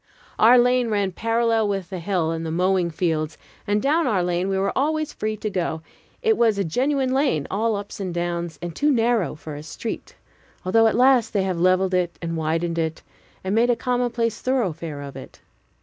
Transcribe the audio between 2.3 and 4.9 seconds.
and the mowing fields, and down our lane we were